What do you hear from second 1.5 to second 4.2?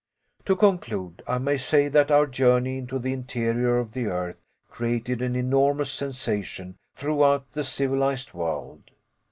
say that our journey into the interior of the